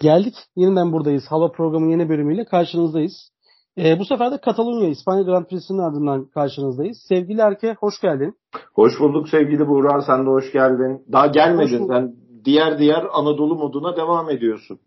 [0.00, 0.34] Geldik.
[0.56, 1.24] Yeniden buradayız.
[1.28, 3.30] Hava programı yeni bölümüyle karşınızdayız.
[3.78, 6.98] Ee, bu sefer de Katalunya İspanya Grand Prix'sinin ardından karşınızdayız.
[7.08, 8.34] Sevgili Erke hoş geldin.
[8.74, 11.04] Hoş bulduk sevgili Buğra sen de hoş geldin.
[11.12, 14.80] Daha gelmedin sen diğer diğer Anadolu moduna devam ediyorsun.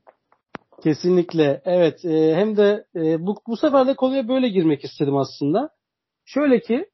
[0.83, 5.69] Kesinlikle evet e, hem de e, bu, bu sefer de konuya böyle girmek istedim aslında.
[6.25, 6.85] Şöyle ki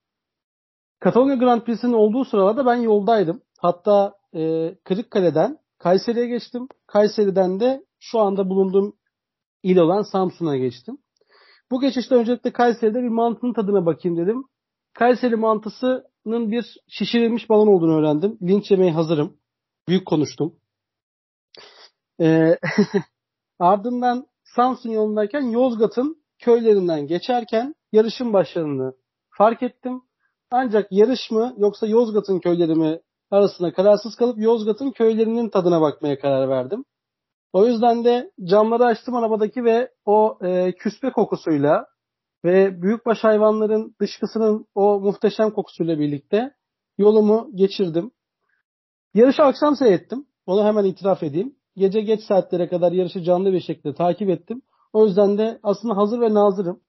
[0.99, 3.41] Katalunya Grand Prix'sinin olduğu sırada ben yoldaydım.
[3.59, 6.67] Hatta e, Kırıkkale'den Kayseri'ye geçtim.
[6.87, 8.95] Kayseri'den de şu anda bulunduğum
[9.63, 10.97] il olan Samsun'a geçtim.
[11.71, 14.43] Bu geçişte öncelikle Kayseri'de bir mantının tadına bakayım dedim.
[14.93, 18.37] Kayseri mantısının bir şişirilmiş balon olduğunu öğrendim.
[18.41, 19.37] Linç yemeye hazırım.
[19.87, 20.55] Büyük konuştum.
[22.21, 22.57] Ee,
[23.59, 28.93] ardından Samsun yolundayken Yozgat'ın köylerinden geçerken yarışın başlarını
[29.37, 30.01] fark ettim.
[30.51, 32.99] Ancak yarış mı yoksa Yozgat'ın köyleri mi
[33.31, 36.85] arasında kararsız kalıp Yozgat'ın köylerinin tadına bakmaya karar verdim.
[37.53, 41.85] O yüzden de camları açtım arabadaki ve o e, küspe kokusuyla
[42.45, 46.51] ve büyükbaş hayvanların dışkısının o muhteşem kokusuyla birlikte
[46.97, 48.11] yolumu geçirdim.
[49.13, 50.25] Yarışı akşam seyrettim.
[50.45, 51.55] Onu hemen itiraf edeyim.
[51.75, 54.61] Gece geç saatlere kadar yarışı canlı bir şekilde takip ettim.
[54.93, 56.81] O yüzden de aslında hazır ve nazırım.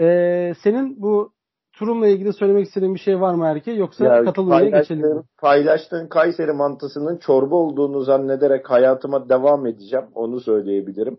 [0.00, 1.35] Ee, senin bu
[1.76, 3.72] turumla ilgili söylemek istediğin bir şey var mı Erke?
[3.72, 5.22] Yoksa ya, Katalonya'ya geçelim?
[5.38, 10.06] Paylaştığın Kayseri mantısının çorba olduğunu zannederek hayatıma devam edeceğim.
[10.14, 11.18] Onu söyleyebilirim.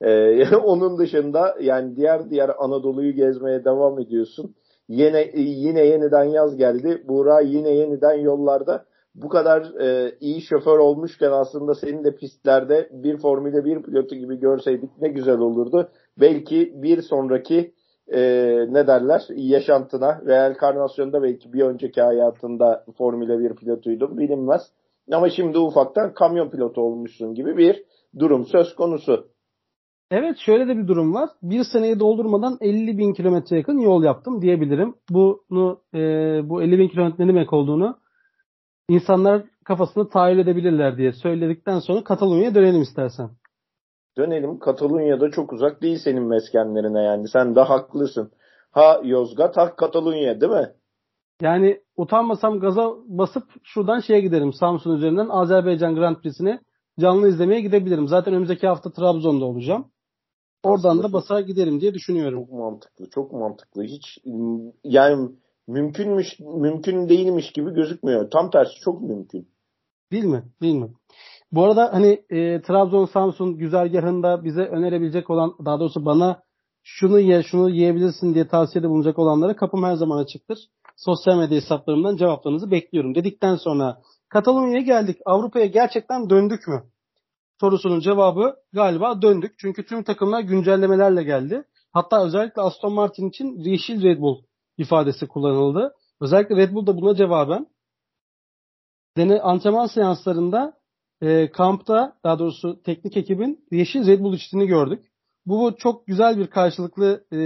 [0.00, 4.54] Ee, onun dışında yani diğer diğer Anadolu'yu gezmeye devam ediyorsun.
[4.88, 7.02] Yine yine yeniden yaz geldi.
[7.08, 8.84] Buğra yine yeniden yollarda.
[9.14, 14.40] Bu kadar e, iyi şoför olmuşken aslında senin de pistlerde bir Formula 1 pilotu gibi
[14.40, 15.88] görseydik ne güzel olurdu.
[16.20, 17.72] Belki bir sonraki
[18.12, 18.20] e,
[18.68, 24.62] ne derler yaşantına Real Karnasyon'da belki bir önceki hayatında Formula 1 pilotuydu bilinmez.
[25.12, 27.84] Ama şimdi ufaktan kamyon pilotu olmuşsun gibi bir
[28.18, 29.28] durum söz konusu.
[30.10, 31.28] Evet şöyle de bir durum var.
[31.42, 34.94] Bir seneyi doldurmadan 50 bin kilometre yakın yol yaptım diyebilirim.
[35.10, 35.98] Bunu e,
[36.48, 37.98] bu 50 bin kilometre ne demek olduğunu
[38.88, 43.30] insanlar kafasında tahayyül edebilirler diye söyledikten sonra Katalonya'ya dönelim istersen
[44.18, 44.58] dönelim.
[44.58, 47.28] Katalunya'da çok uzak değil senin meskenlerine yani.
[47.28, 48.32] Sen de haklısın.
[48.70, 50.72] Ha Yozgat ha Katalunya değil mi?
[51.40, 54.52] Yani utanmasam gaza basıp şuradan şeye giderim.
[54.52, 56.60] Samsun üzerinden Azerbaycan Grand Prix'sini
[57.00, 58.08] canlı izlemeye gidebilirim.
[58.08, 59.90] Zaten önümüzdeki hafta Trabzon'da olacağım.
[60.62, 62.44] Oradan Aslında da basar giderim diye düşünüyorum.
[62.44, 63.82] Çok mantıklı, çok mantıklı.
[63.82, 64.18] Hiç
[64.84, 65.28] yani
[65.68, 68.30] mümkünmüş, mümkün değilmiş gibi gözükmüyor.
[68.30, 69.48] Tam tersi çok mümkün.
[70.12, 70.42] Değil mi?
[70.62, 70.88] Değil mi?
[71.52, 76.42] Bu arada hani e, Trabzon Samsun güzergahında bize önerebilecek olan daha doğrusu bana
[76.82, 80.58] şunu ye şunu yiyebilirsin diye tavsiyede bulunacak olanlara kapım her zaman açıktır.
[80.96, 83.14] Sosyal medya hesaplarımdan cevaplarınızı bekliyorum.
[83.14, 85.18] Dedikten sonra Katalonya'ya geldik.
[85.24, 86.82] Avrupa'ya gerçekten döndük mü?
[87.60, 89.54] Sorusunun cevabı galiba döndük.
[89.58, 91.64] Çünkü tüm takımlar güncellemelerle geldi.
[91.92, 94.42] Hatta özellikle Aston Martin için yeşil Red Bull
[94.78, 95.94] ifadesi kullanıldı.
[96.20, 97.66] Özellikle Red Bull da buna cevaben
[99.16, 100.77] dene antrenman seanslarında
[101.22, 105.04] e, kampta daha doğrusu teknik ekibin yeşil Red Bull içtiğini gördük.
[105.46, 107.38] Bu çok güzel bir karşılıklı e,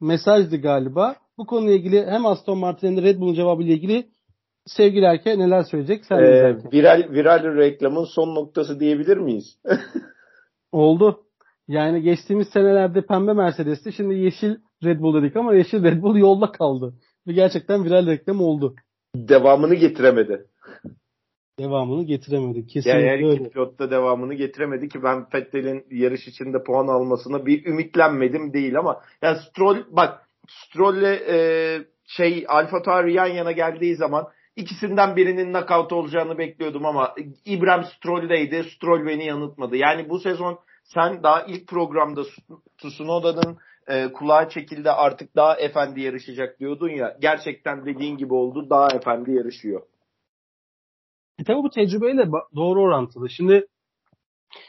[0.00, 1.16] mesajdı galiba.
[1.38, 4.06] Bu konuyla ilgili hem Aston Martin hem de Red Bull'un cevabıyla ilgili
[4.66, 6.04] sevgili Erke neler söyleyecek?
[6.04, 9.58] Sen ee, viral, viral reklamın son noktası diyebilir miyiz?
[10.72, 11.20] Oldu.
[11.68, 13.92] Yani geçtiğimiz senelerde pembe Mercedes'ti.
[13.92, 16.94] Şimdi yeşil Red Bull dedik ama yeşil Red Bull yolda kaldı.
[17.26, 18.74] Ve gerçekten viral reklam oldu.
[19.16, 20.46] Devamını getiremedi
[21.58, 22.66] devamını getiremedi.
[22.66, 27.66] Kesinlikle yani her iki pilotta devamını getiremedi ki ben Vettel'in yarış içinde puan almasına bir
[27.66, 31.38] ümitlenmedim değil ama yani Stroll bak Stroll'le e,
[32.06, 38.64] şey Alfa Tauri yan yana geldiği zaman ikisinden birinin knockout olacağını bekliyordum ama İbrahim Stroll'deydi.
[38.64, 39.76] Stroll beni yanıltmadı.
[39.76, 42.22] Yani bu sezon sen daha ilk programda
[42.78, 47.16] Tsunoda'nın e, kulağa çekildi artık daha efendi yarışacak diyordun ya.
[47.20, 48.70] Gerçekten dediğin gibi oldu.
[48.70, 49.82] Daha efendi yarışıyor.
[51.38, 53.30] E tabi bu tecrübeyle doğru orantılı.
[53.30, 53.66] Şimdi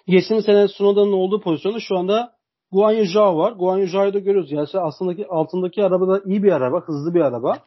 [0.08, 2.36] geçtiğimiz sene Sunoda'nın olduğu pozisyonda şu anda
[2.72, 3.52] Guan Yu Zhao var.
[3.52, 4.52] Guan Yu Zhao'yu da görüyoruz.
[4.52, 7.58] Yani aslında altındaki araba da iyi bir araba, hızlı bir araba.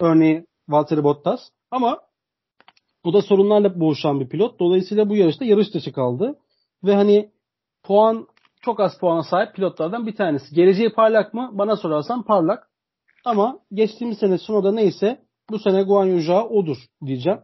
[0.00, 1.40] Örneğin Valtteri Bottas.
[1.70, 1.98] Ama
[3.04, 4.60] bu da sorunlarla boğuşan bir pilot.
[4.60, 6.38] Dolayısıyla bu yarışta yarış dışı kaldı.
[6.84, 7.30] Ve hani
[7.82, 8.26] puan
[8.62, 10.54] çok az puana sahip pilotlardan bir tanesi.
[10.54, 11.50] Geleceği parlak mı?
[11.52, 12.68] Bana sorarsan parlak.
[13.24, 16.76] Ama geçtiğimiz sene Sunoda neyse bu sene Guan Yu odur
[17.06, 17.38] diyeceğim.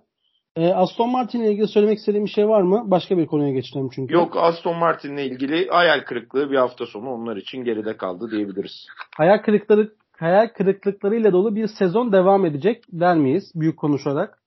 [0.56, 2.82] E, Aston Martin ile ilgili söylemek istediğim bir şey var mı?
[2.86, 4.14] Başka bir konuya geçelim çünkü.
[4.14, 8.86] Yok Aston Martin ile ilgili hayal kırıklığı bir hafta sonu onlar için geride kaldı diyebiliriz.
[9.16, 14.38] Hayal kırıklığı hayal kırıklıklarıyla dolu bir sezon devam edecek der miyiz büyük konuşarak?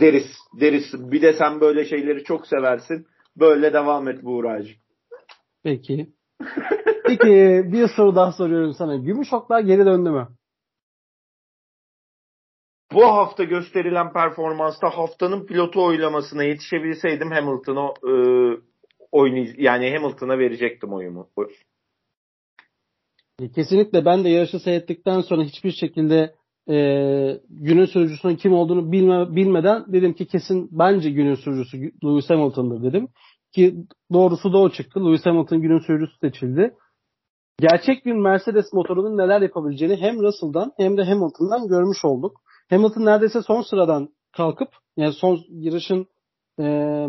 [0.00, 0.26] Deriz,
[0.60, 0.84] deriz.
[1.12, 3.06] Bir de sen böyle şeyleri çok seversin.
[3.36, 4.76] Böyle devam et Buğra'cığım.
[5.64, 6.06] Peki.
[7.04, 8.96] Peki bir soru daha soruyorum sana.
[8.96, 10.28] Gümüş oklar geri döndü mü?
[12.92, 18.12] Bu hafta gösterilen performansta haftanın pilotu oylamasına yetişebilseydim Hamilton'a e,
[19.12, 21.28] oynay yani Hamilton'a verecektim oyumu.
[23.40, 26.34] E, kesinlikle ben de yarışı seyrettikten sonra hiçbir şekilde
[26.70, 26.76] e,
[27.48, 33.08] günün sürücüsünün kim olduğunu bilme, bilmeden dedim ki kesin bence günün sürücüsü Lewis Hamilton'dır dedim.
[33.54, 33.74] Ki
[34.12, 35.06] doğrusu da o çıktı.
[35.06, 36.74] Lewis Hamilton günün sürücüsü seçildi.
[37.60, 42.40] Gerçek bir Mercedes motorunun neler yapabileceğini hem Russell'dan hem de Hamilton'dan görmüş olduk.
[42.70, 46.06] Hamilton neredeyse son sıradan kalkıp yani son yarışın
[46.60, 47.06] e,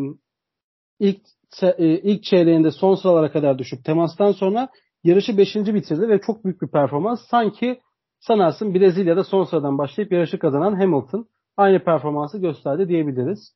[0.99, 1.21] ilk
[1.61, 4.69] e, ilk çeyreğinde son sıralara kadar düşüp temastan sonra
[5.03, 5.55] yarışı 5.
[5.55, 7.19] bitirdi ve çok büyük bir performans.
[7.29, 7.79] Sanki
[8.19, 11.27] sanarsın Brezilya'da son sıradan başlayıp yarışı kazanan Hamilton
[11.57, 13.53] aynı performansı gösterdi diyebiliriz.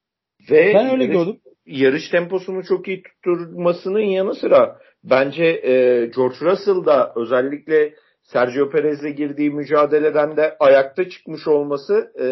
[0.52, 1.40] Ve ben öyle yarış, gördüm.
[1.66, 5.72] Yarış temposunu çok iyi tutturmasının yanı sıra bence e,
[6.16, 12.28] George Russell da özellikle Sergio Perez'le girdiği mücadeleden de ayakta çıkmış olması e,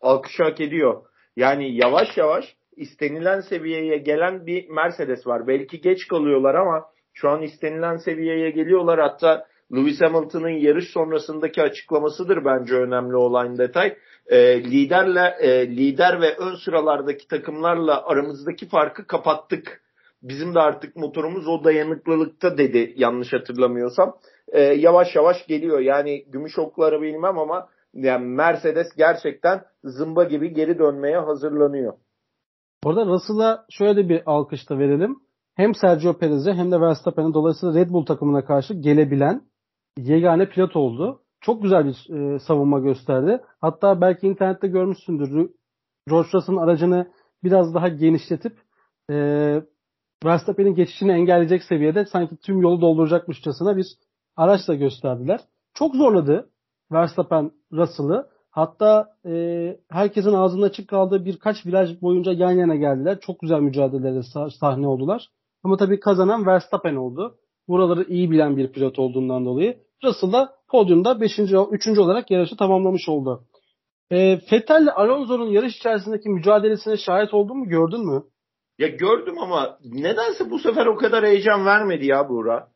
[0.00, 1.02] alkış hak ediyor.
[1.36, 5.46] Yani yavaş yavaş istenilen seviyeye gelen bir Mercedes var.
[5.46, 9.00] Belki geç kalıyorlar ama şu an istenilen seviyeye geliyorlar.
[9.00, 13.96] Hatta Lewis Hamilton'ın yarış sonrasındaki açıklamasıdır bence önemli olan detay.
[14.26, 19.82] E, liderle e, lider ve ön sıralardaki takımlarla aramızdaki farkı kapattık.
[20.22, 24.16] Bizim de artık motorumuz o dayanıklılıkta dedi yanlış hatırlamıyorsam.
[24.52, 25.80] E, yavaş yavaş geliyor.
[25.80, 31.92] Yani gümüş okları bilmem ama yani Mercedes gerçekten zımba gibi geri dönmeye hazırlanıyor.
[32.84, 35.16] Orada Russell'a şöyle bir alkış da verelim.
[35.54, 39.42] Hem Sergio Perez'e hem de Verstappen'e dolayısıyla Red Bull takımına karşı gelebilen
[39.98, 41.20] yegane pilot oldu.
[41.40, 43.40] Çok güzel bir e, savunma gösterdi.
[43.60, 45.50] Hatta belki internette görmüşsündür.
[46.08, 47.12] George Russell'ın aracını
[47.44, 48.52] biraz daha genişletip
[49.10, 49.16] e,
[50.24, 53.86] Verstappen'in geçişini engelleyecek seviyede sanki tüm yolu dolduracakmışçasına bir
[54.38, 55.40] araçla gösterdiler.
[55.74, 56.50] Çok zorladı
[56.92, 58.26] Verstappen Russell'ı.
[58.50, 63.20] Hatta e, herkesin ağzında açık kaldığı birkaç viraj boyunca yan yana geldiler.
[63.20, 65.28] Çok güzel mücadelelere sahne oldular.
[65.64, 67.34] Ama tabii kazanan Verstappen oldu.
[67.68, 69.78] Buraları iyi bilen bir pilot olduğundan dolayı.
[70.04, 71.38] Russell da podyumda 5.
[71.70, 71.98] 3.
[71.98, 73.44] olarak yarışı tamamlamış oldu.
[74.10, 78.22] E, Vettel ile Alonso'nun yarış içerisindeki mücadelesine şahit oldun mu gördün mü?
[78.78, 82.68] Ya gördüm ama nedense bu sefer o kadar heyecan vermedi ya Buğra.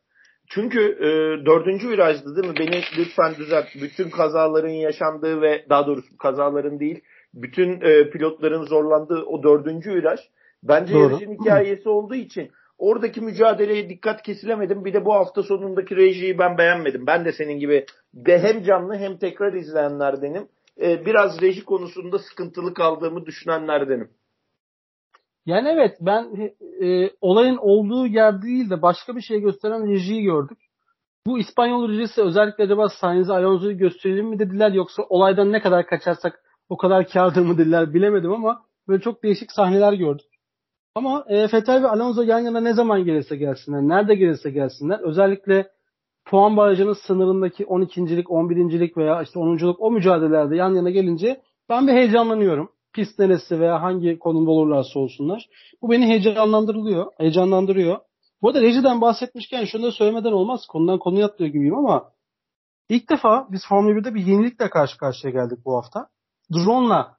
[0.53, 1.05] Çünkü e,
[1.45, 2.59] dördüncü virajdı değil mi?
[2.59, 3.65] Beni lütfen düzelt.
[3.81, 7.01] Bütün kazaların yaşandığı ve daha doğrusu kazaların değil,
[7.33, 10.19] bütün e, pilotların zorlandığı o dördüncü viraj
[10.63, 11.03] bence Doğru.
[11.03, 14.85] yarışın hikayesi olduğu için oradaki mücadeleye dikkat kesilemedim.
[14.85, 17.07] Bir de bu hafta sonundaki rejiyi ben beğenmedim.
[17.07, 20.47] Ben de senin gibi de hem canlı hem tekrar izleyenlerdenim.
[20.81, 24.09] E, biraz reji konusunda sıkıntılı kaldığımı düşünenlerdenim.
[25.45, 26.51] Yani evet ben
[26.81, 30.57] e, olayın olduğu yer değil de başka bir şey gösteren rejiyi gördük.
[31.27, 36.43] Bu İspanyol rejisi özellikle acaba Sainz Alonso'yu gösterelim mi dediler yoksa olaydan ne kadar kaçarsak
[36.69, 40.25] o kadar kârdır mı dediler bilemedim ama böyle çok değişik sahneler gördük.
[40.95, 45.71] Ama e, Vettel ve Alonso yan yana ne zaman gelirse gelsinler, nerede gelirse gelsinler özellikle
[46.25, 51.93] puan barajının sınırındaki 12.lik, 11.lik veya işte 10.luk o mücadelelerde yan yana gelince ben bir
[51.93, 55.49] heyecanlanıyorum pist neresi veya hangi konumda olurlarsa olsunlar.
[55.81, 57.99] Bu beni heyecanlandırılıyor, heyecanlandırıyor.
[58.41, 60.65] Bu arada rejiden bahsetmişken şunu da söylemeden olmaz.
[60.69, 62.11] Konudan konuya atlıyor gibiyim ama
[62.89, 66.07] ilk defa biz Formula 1'de bir yenilikle karşı karşıya geldik bu hafta.
[66.53, 67.17] Drone'la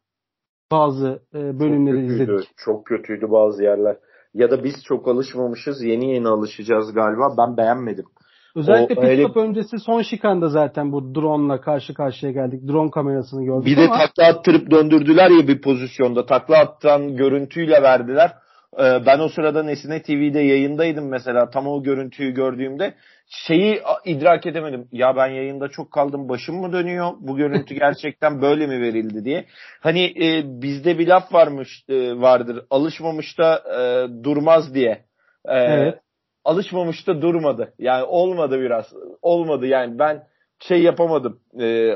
[0.70, 2.48] bazı e, bölümleri çok kötüydü, izledik.
[2.56, 3.96] Çok kötüydü bazı yerler.
[4.34, 5.82] Ya da biz çok alışmamışız.
[5.82, 7.34] Yeni yeni alışacağız galiba.
[7.38, 8.06] Ben beğenmedim.
[8.56, 9.48] Özellikle pit stop öyle...
[9.48, 12.68] öncesi son şikanda zaten bu drone'la karşı karşıya geldik.
[12.68, 13.94] Drone kamerasını gördük Bir ama...
[13.94, 16.26] de takla attırıp döndürdüler ya bir pozisyonda.
[16.26, 18.32] Takla attan görüntüyle verdiler.
[18.78, 21.50] Ee, ben o sırada Nesine TV'de yayındaydım mesela.
[21.50, 22.94] Tam o görüntüyü gördüğümde
[23.26, 24.88] şeyi idrak edemedim.
[24.92, 27.12] Ya ben yayında çok kaldım başım mı dönüyor?
[27.20, 29.44] Bu görüntü gerçekten böyle mi verildi diye.
[29.80, 32.64] Hani e, bizde bir laf varmış e, vardır.
[32.70, 35.04] Alışmamış da e, durmaz diye.
[35.44, 36.03] E, evet
[36.44, 37.74] alışmamış da durmadı.
[37.78, 38.92] Yani olmadı biraz.
[39.22, 40.22] Olmadı yani ben
[40.58, 41.40] şey yapamadım.
[41.60, 41.92] E,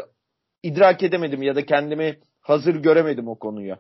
[0.62, 3.78] idrak edemedim ya da kendimi hazır göremedim o konuya.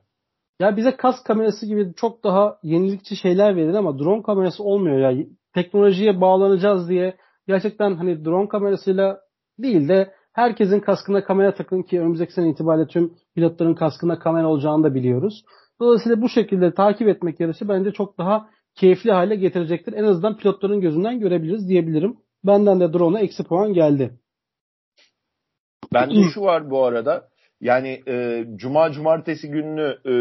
[0.60, 5.24] Ya bize kas kamerası gibi çok daha yenilikçi şeyler verin ama drone kamerası olmuyor ya.
[5.54, 9.20] Teknolojiye bağlanacağız diye gerçekten hani drone kamerasıyla
[9.58, 14.84] değil de herkesin kaskına kamera takın ki önümüzdeki sene itibariyle tüm pilotların kaskına kamera olacağını
[14.84, 15.44] da biliyoruz.
[15.80, 18.48] Dolayısıyla bu şekilde takip etmek yarışı bence çok daha
[18.80, 19.92] keyifli hale getirecektir.
[19.92, 22.16] En azından pilotların gözünden görebiliriz diyebilirim.
[22.44, 24.18] Benden de drone'a eksi puan geldi.
[25.94, 27.28] Bende şu var bu arada.
[27.60, 30.12] Yani e, cuma cumartesi gününü e,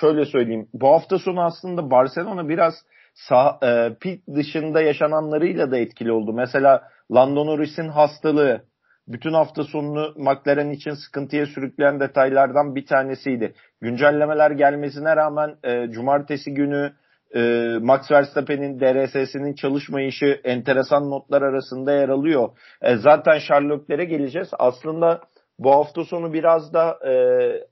[0.00, 0.68] şöyle söyleyeyim.
[0.72, 2.74] Bu hafta sonu aslında Barcelona biraz
[3.14, 6.32] sah e, pit dışında yaşananlarıyla da etkili oldu.
[6.32, 6.82] Mesela
[7.14, 8.62] Lando Norris'in hastalığı
[9.08, 13.54] bütün hafta sonunu McLaren için sıkıntıya sürükleyen detaylardan bir tanesiydi.
[13.80, 16.92] Güncellemeler gelmesine rağmen e, cumartesi günü
[17.34, 17.40] e,
[17.80, 22.48] Max Verstappen'in DRS'sinin çalışmayışı enteresan notlar arasında yer alıyor.
[22.82, 24.48] E, zaten Sherlock'lere geleceğiz.
[24.58, 25.20] Aslında
[25.58, 27.12] bu hafta sonu biraz da e,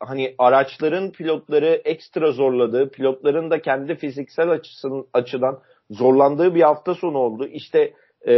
[0.01, 5.59] hani araçların pilotları ekstra zorladığı, pilotların da kendi fiziksel açısın, açıdan
[5.91, 7.47] zorlandığı bir hafta sonu oldu.
[7.47, 7.93] İşte
[8.27, 8.35] e,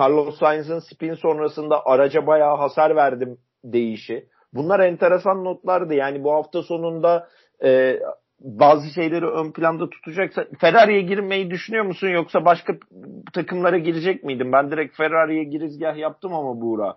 [0.00, 4.26] Carlos Sainz'ın spin sonrasında araca bayağı hasar verdim deyişi.
[4.52, 5.94] Bunlar enteresan notlardı.
[5.94, 7.28] Yani bu hafta sonunda
[7.64, 8.00] e,
[8.40, 12.72] bazı şeyleri ön planda tutacaksa Ferrari'ye girmeyi düşünüyor musun yoksa başka
[13.32, 14.52] takımlara girecek miydin?
[14.52, 16.96] Ben direkt Ferrari'ye girizgah yaptım ama Buğra.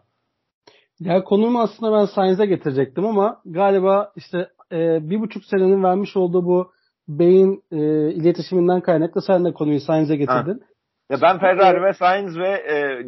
[0.99, 6.45] Ya konumu aslında ben Sainz'e getirecektim ama galiba işte e, bir buçuk senenin vermiş olduğu
[6.45, 6.71] bu
[7.07, 7.77] beyin e,
[8.11, 10.59] iletişiminden kaynaklı sen de konuyu Sainz'e getirdin.
[10.59, 10.65] Ha.
[11.09, 13.03] Ya ben Ferrari ve Sainz ve e,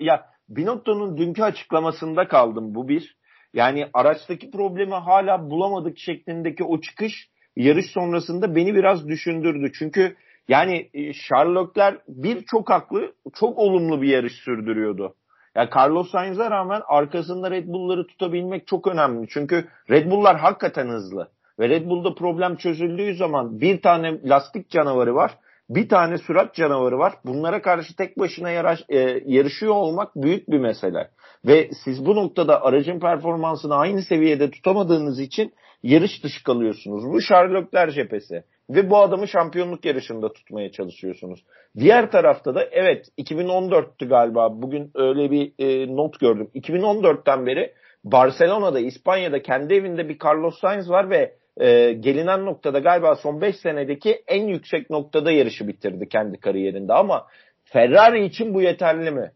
[0.00, 3.16] ya Binotto'nun dünkü açıklamasında kaldım bu bir.
[3.54, 9.72] Yani araçtaki problemi hala bulamadık şeklindeki o çıkış yarış sonrasında beni biraz düşündürdü.
[9.78, 10.16] Çünkü
[10.48, 15.14] yani e, Sherlockler bir çok haklı, çok olumlu bir yarış sürdürüyordu.
[15.54, 19.26] Yani Carlos Sainz'e rağmen arkasında Red Bull'ları tutabilmek çok önemli.
[19.28, 21.28] Çünkü Red Bull'lar hakikaten hızlı.
[21.58, 25.38] Ve Red Bull'da problem çözüldüğü zaman bir tane lastik canavarı var.
[25.70, 27.14] Bir tane sürat canavarı var.
[27.24, 31.10] Bunlara karşı tek başına yaraş, e, yarışıyor olmak büyük bir mesele.
[31.46, 35.52] Ve siz bu noktada aracın performansını aynı seviyede tutamadığınız için
[35.82, 37.04] yarış dışı kalıyorsunuz.
[37.04, 38.44] Bu Sherlockler cephesi.
[38.70, 41.44] Ve bu adamı şampiyonluk yarışında tutmaya çalışıyorsunuz.
[41.78, 44.62] Diğer tarafta da evet 2014'tü galiba.
[44.62, 46.50] Bugün öyle bir e, not gördüm.
[46.54, 47.72] 2014'ten beri
[48.04, 53.56] Barcelona'da, İspanya'da kendi evinde bir Carlos Sainz var ve e, gelinen noktada galiba son 5
[53.56, 56.92] senedeki en yüksek noktada yarışı bitirdi kendi kariyerinde.
[56.92, 57.26] Ama
[57.64, 59.30] Ferrari için bu yeterli mi?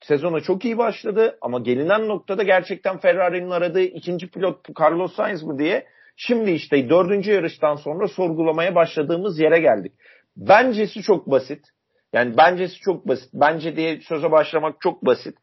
[0.00, 5.58] Sezona çok iyi başladı ama gelinen noktada gerçekten Ferrari'nin aradığı ikinci pilot Carlos Sainz mı
[5.58, 5.86] diye
[6.16, 9.92] şimdi işte dördüncü yarıştan sonra sorgulamaya başladığımız yere geldik.
[10.36, 11.64] Bencesi çok basit.
[12.12, 13.30] Yani bencesi çok basit.
[13.34, 15.38] Bence diye söze başlamak çok basit.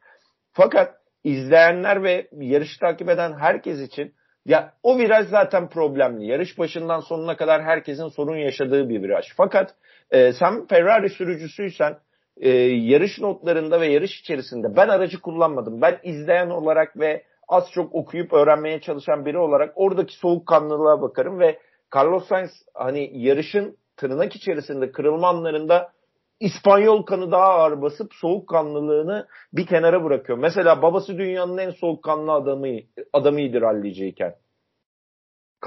[0.53, 4.13] Fakat izleyenler ve yarış takip eden herkes için
[4.45, 6.27] ya o viraj zaten problemli.
[6.27, 9.25] Yarış başından sonuna kadar herkesin sorun yaşadığı bir viraj.
[9.37, 9.75] Fakat
[10.11, 11.97] e, sen Ferrari sürücüsüysen
[12.37, 15.81] e, yarış notlarında ve yarış içerisinde ben aracı kullanmadım.
[15.81, 21.59] Ben izleyen olarak ve az çok okuyup öğrenmeye çalışan biri olarak oradaki soğukkanlılığa bakarım ve
[21.95, 25.95] Carlos Sainz hani yarışın tırnak içerisinde kırılma anlarında
[26.39, 30.37] İspanyol kanı daha ağır basıp soğukkanlılığını bir kenara bırakıyor.
[30.37, 32.67] Mesela babası dünyanın en soğukkanlı adamı
[33.13, 34.35] adamıydı rallyciyken.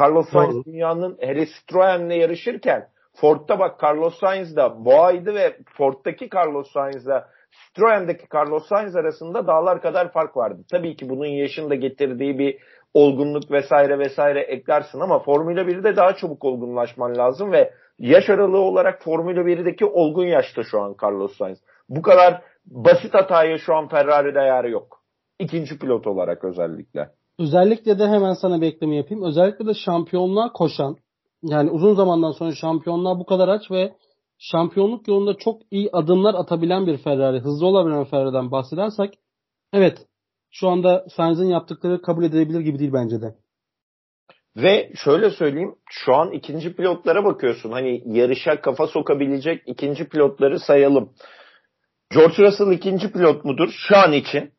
[0.01, 2.89] Carlos Sainz dünyanın hele Citroen'le yarışırken
[3.21, 9.83] Ford'da bak Carlos Sainz da boğaydı ve Ford'daki Carlos Sainz'la Citroen'deki Carlos Sainz arasında dağlar
[9.83, 10.63] kadar fark vardı.
[10.71, 12.59] Tabii ki bunun yaşında getirdiği bir
[12.95, 19.03] olgunluk vesaire vesaire eklersin ama Formula 1'de daha çabuk olgunlaşman lazım ve yaş aralığı olarak
[19.03, 21.59] Formula 1'deki olgun yaşta şu an Carlos Sainz.
[21.89, 25.03] Bu kadar basit hataya şu an Ferrari'de yer yok.
[25.39, 27.11] İkinci pilot olarak özellikle.
[27.39, 29.25] Özellikle de hemen sana bir ekleme yapayım.
[29.25, 30.97] Özellikle de şampiyonluğa koşan
[31.43, 33.95] yani uzun zamandan sonra şampiyonluğa bu kadar aç ve
[34.39, 39.19] şampiyonluk yolunda çok iyi adımlar atabilen bir Ferrari, hızlı olabilen Ferrari'den bahsedersek
[39.73, 39.99] evet
[40.51, 43.35] şu anda Sainz'in yaptıkları kabul edilebilir gibi değil bence de.
[44.57, 47.73] Ve şöyle söyleyeyim şu an ikinci pilotlara bakıyorsun.
[47.73, 51.13] Hani yarışa kafa sokabilecek ikinci pilotları sayalım.
[52.15, 53.69] George Russell ikinci pilot mudur?
[53.89, 54.53] Şu an için.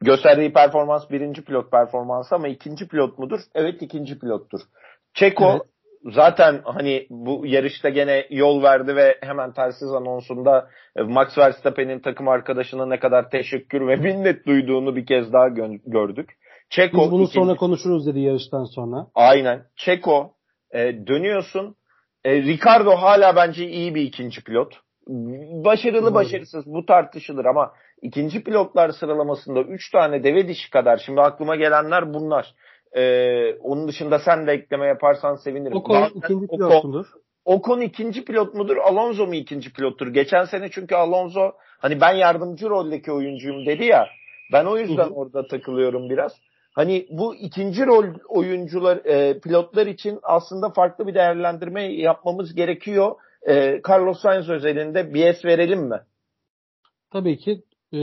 [0.00, 3.40] Gösterdiği performans birinci pilot performansı ama ikinci pilot mudur?
[3.54, 4.60] Evet ikinci pilottur.
[5.16, 5.62] Çeko evet.
[6.14, 12.28] zaten hani bu yarışta gene yol verdi ve hemen telsiz anonsunda e, Max Verstappen'in takım
[12.28, 16.30] arkadaşına ne kadar teşekkür ve minnet duyduğunu bir kez daha gö- gördük.
[16.70, 17.34] Çeko Biz bunu ikinci...
[17.34, 19.06] sonra konuşuruz dedi yarıştan sonra.
[19.14, 19.62] Aynen.
[19.76, 20.32] Çeko
[20.70, 21.76] e, dönüyorsun.
[22.24, 24.72] E, Ricardo hala bence iyi bir ikinci pilot.
[25.64, 31.56] Başarılı başarısız bu tartışılır ama ikinci pilotlar sıralamasında 3 tane deve dişi kadar şimdi aklıma
[31.56, 32.54] gelenler bunlar.
[32.92, 35.76] Ee, onun dışında sen de ekleme yaparsan sevinirim.
[35.76, 37.06] Ocon Zaten ikinci pilot mudur?
[37.44, 38.76] Ocon ikinci pilot mudur?
[38.76, 40.06] Alonso mu ikinci pilottur?
[40.06, 44.06] Geçen sene çünkü Alonso hani ben yardımcı roldeki oyuncuyum dedi ya.
[44.52, 45.14] Ben o yüzden Hı-hı.
[45.14, 46.32] orada takılıyorum biraz.
[46.72, 53.14] Hani bu ikinci rol oyuncular, e, pilotlar için aslında farklı bir değerlendirme yapmamız gerekiyor.
[53.48, 56.00] E, Carlos Sainz özelinde BS verelim mi?
[57.12, 57.62] Tabii ki.
[57.92, 57.98] Ee,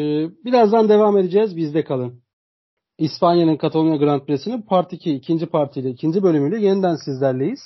[0.46, 1.58] birazdan devam edeceğiz.
[1.58, 2.23] Bizde kalın.
[2.98, 7.60] İspanya'nın Katalonya Grand Prix'sinin Part 2, ikinci partiyle, ikinci bölümüyle yeniden sizlerleyiz.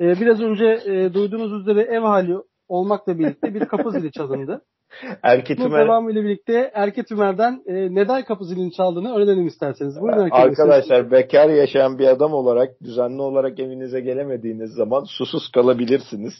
[0.00, 2.34] Ee, biraz önce e, duyduğunuz üzere ev hali
[2.68, 4.62] olmakla birlikte bir kapı zili çalındı.
[5.22, 10.00] Erke Bu Tümer, devamıyla birlikte Erke Tümer'den e, neden kapı zilini çaldığını öğrenelim isterseniz.
[10.00, 16.34] Buyurun Erke arkadaşlar bekar yaşayan bir adam olarak düzenli olarak evinize gelemediğiniz zaman susuz kalabilirsiniz.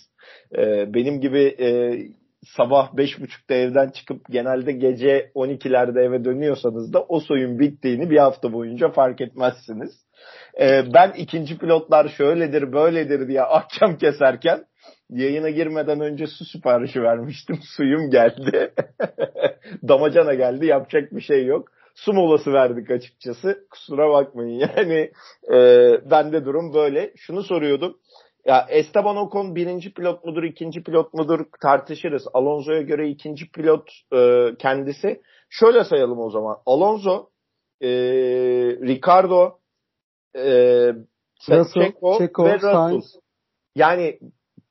[0.58, 1.98] Ee, benim gibi e,
[2.44, 8.52] sabah 5.30'da evden çıkıp genelde gece 12'lerde eve dönüyorsanız da o soyun bittiğini bir hafta
[8.52, 9.90] boyunca fark etmezsiniz.
[10.60, 14.64] Ee, ben ikinci pilotlar şöyledir böyledir diye akşam keserken
[15.10, 17.58] yayına girmeden önce su siparişi vermiştim.
[17.76, 18.74] Suyum geldi.
[19.88, 20.66] Damacana geldi.
[20.66, 21.68] Yapacak bir şey yok.
[21.94, 23.66] Su molası verdik açıkçası.
[23.70, 24.58] Kusura bakmayın.
[24.76, 25.10] Yani
[25.52, 25.60] e,
[26.10, 27.12] bende durum böyle.
[27.16, 27.96] Şunu soruyordum.
[28.48, 32.26] Ya Esteban Ocon birinci pilot mudur, ikinci pilot mudur tartışırız.
[32.34, 35.22] Alonso'ya göre ikinci pilot e, kendisi.
[35.48, 36.56] Şöyle sayalım o zaman.
[36.66, 37.30] Alonso,
[37.80, 37.88] e,
[38.86, 39.58] Ricardo,
[40.34, 40.42] e,
[41.50, 42.72] Russell, Checo, Checo, ve Russell.
[42.72, 43.16] Sainz.
[43.74, 44.18] Yani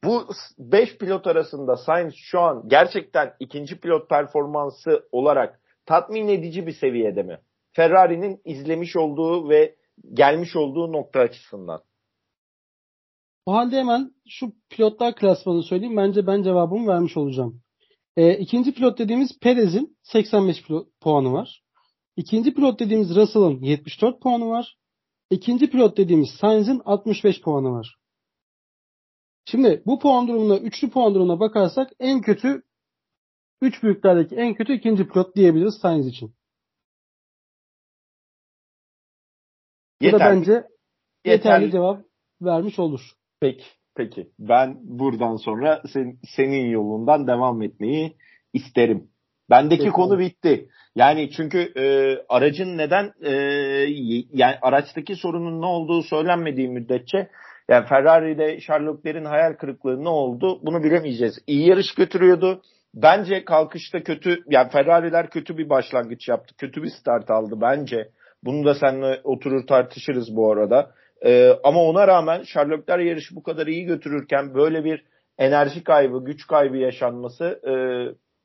[0.04, 0.28] bu
[0.60, 7.24] 5 pilot arasında Sainz şu an gerçekten ikinci pilot performansı olarak tatmin edici bir seviyede
[7.24, 7.40] mi?
[7.72, 9.76] Ferrari'nin izlemiş olduğu ve
[10.14, 11.87] gelmiş olduğu nokta açısından.
[13.48, 15.98] O halde hemen şu pilotlar klasmanını söyleyeyim.
[15.98, 17.62] Bence ben cevabımı vermiş olacağım.
[18.18, 21.64] E, ikinci pilot dediğimiz Perez'in 85 pilot, puanı var.
[22.16, 24.78] İkinci pilot dediğimiz Russell'ın 74 puanı var.
[25.30, 27.96] İkinci pilot dediğimiz Sainz'in 65 puanı var.
[29.46, 32.64] Şimdi bu puan durumuna, üçlü puan durumuna bakarsak en kötü
[33.62, 36.36] üç büyüklerdeki en kötü ikinci pilot diyebiliriz Sainz için.
[40.02, 40.38] Bu da Yeterli.
[40.40, 40.68] bence yeterli,
[41.26, 41.72] Yeterli.
[41.72, 42.06] cevap
[42.42, 43.17] vermiş olur.
[43.42, 43.66] Peki,
[43.96, 44.30] peki.
[44.40, 48.18] Ben buradan sonra sen, senin yolundan devam etmeyi
[48.54, 49.10] isterim.
[49.50, 49.92] Bendeki Peki.
[49.92, 50.70] konu bitti.
[50.96, 51.86] Yani çünkü e,
[52.30, 53.32] aracın neden e,
[54.34, 57.30] yani araçtaki sorunun ne olduğu söylenmediği müddetçe
[57.70, 61.40] yani Ferrari'de Sherlock'lerin hayal kırıklığı ne oldu bunu bilemeyeceğiz.
[61.48, 62.62] İyi yarış götürüyordu.
[62.96, 66.56] Bence kalkışta kötü yani Ferrari'ler kötü bir başlangıç yaptı.
[66.58, 68.10] Kötü bir start aldı bence.
[68.44, 70.92] Bunu da seninle oturur tartışırız bu arada.
[71.26, 75.06] Ee, ama ona rağmen Sherlockler yarışı bu kadar iyi götürürken böyle bir
[75.38, 77.74] enerji kaybı, güç kaybı yaşanması e,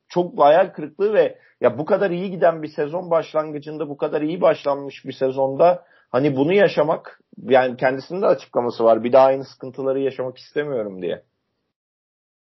[0.07, 4.41] çok hayal kırıklığı ve ya bu kadar iyi giden bir sezon başlangıcında bu kadar iyi
[4.41, 9.03] başlanmış bir sezonda hani bunu yaşamak yani kendisinin de açıklaması var.
[9.03, 11.23] Bir daha aynı sıkıntıları yaşamak istemiyorum diye.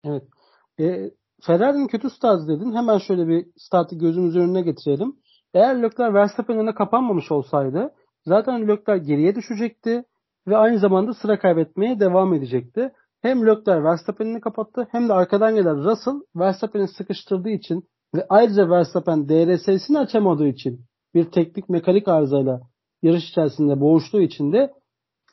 [0.05, 0.23] Evet.
[0.81, 1.11] E,
[1.47, 2.75] Ferrari'nin kötü startı dedin.
[2.75, 5.17] Hemen şöyle bir startı gözümüz önüne getirelim.
[5.55, 10.05] Eğer Leclerc Verstappen önüne kapanmamış olsaydı zaten Leclerc geriye düşecekti
[10.49, 12.93] ve aynı zamanda sıra kaybetmeye devam edecekti.
[13.23, 19.29] Hem Leclerc Verstappen'i kapattı hem de arkadan gelen Russell Verstappen'i sıkıştırdığı için ve ayrıca Verstappen
[19.29, 20.81] DRS'sini açamadığı için
[21.15, 22.61] bir teknik mekanik arızayla
[23.03, 24.73] yarış içerisinde boğuştuğu için de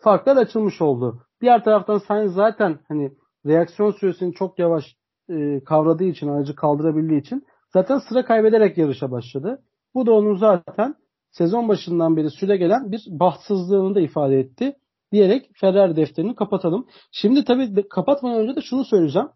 [0.02, 1.22] farklar açılmış oldu.
[1.42, 3.12] Diğer taraftan Sainz zaten hani
[3.46, 4.84] reaksiyon süresini çok yavaş
[5.30, 7.44] e, kavradığı için, aracı kaldırabildiği için
[7.74, 9.62] zaten sıra kaybederek yarışa başladı.
[9.94, 10.96] Bu da onun zaten
[11.32, 14.76] sezon başından beri süre gelen bir bahtsızlığını da ifade etti
[15.12, 16.88] diyerek Ferrari defterini kapatalım.
[17.12, 19.30] Şimdi tabii de- kapatmadan önce de şunu söyleyeceğim.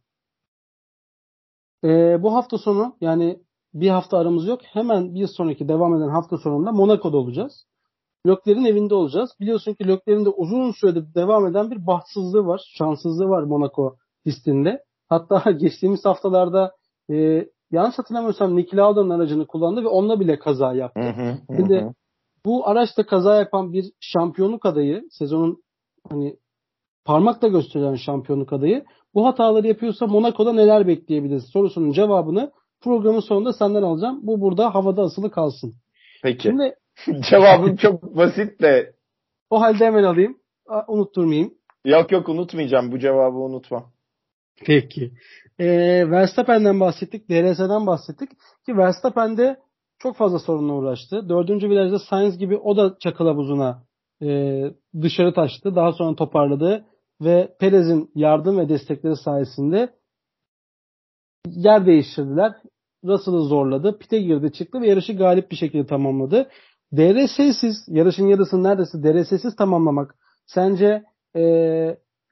[1.84, 3.40] Ee, bu hafta sonu yani
[3.74, 4.62] bir hafta aramız yok.
[4.64, 7.66] Hemen bir sonraki devam eden hafta sonunda Monaco'da olacağız.
[8.28, 9.32] Lökler'in evinde olacağız.
[9.40, 14.84] Biliyorsun ki Lökler'in de uzun süredir devam eden bir bahtsızlığı var, şanssızlığı var Monaco pistinde.
[15.10, 16.72] Hatta geçtiğimiz haftalarda
[17.12, 17.16] e,
[17.72, 21.00] yanlış hatırlamıyorsam Niki Lauda'nın aracını kullandı ve onunla bile kaza yaptı.
[21.58, 21.74] Şimdi
[22.46, 25.64] bu araçta kaza yapan bir şampiyonluk adayı, sezonun
[26.10, 26.36] hani
[27.06, 32.52] parmakla gösterilen şampiyonluk adayı bu hataları yapıyorsa Monaco'da neler bekleyebiliriz sorusunun cevabını
[32.82, 34.20] programın sonunda senden alacağım.
[34.24, 35.76] Bu burada havada asılı kalsın.
[36.24, 36.44] Peki.
[36.44, 36.76] Şimdi
[37.30, 38.94] Cevabım çok basit de
[39.50, 40.38] o halde hemen alayım.
[40.88, 41.54] Unutturmayayım.
[41.86, 42.92] yok yok unutmayacağım.
[42.92, 43.92] Bu cevabı unutma.
[44.66, 45.12] Peki.
[45.60, 47.30] Ee, Verstappen'den bahsettik.
[47.30, 48.30] DRS'den bahsettik.
[48.66, 49.60] Ki Verstappen'de
[50.00, 51.30] çok fazla sorunla uğraştı.
[51.30, 53.84] Dördüncü virajda Sainz gibi o da çakıl havuzuna
[54.22, 54.62] e,
[55.02, 55.76] dışarı taştı.
[55.76, 56.86] Daha sonra toparladı
[57.22, 59.90] ve Perez'in yardım ve destekleri sayesinde
[61.48, 62.54] yer değiştirdiler.
[63.06, 63.98] Russell'ı zorladı.
[64.00, 66.50] Pite girdi çıktı ve yarışı galip bir şekilde tamamladı.
[66.98, 71.04] DRS'siz, yarışın yarısını neredeyse DRS'siz tamamlamak sence
[71.36, 71.42] e,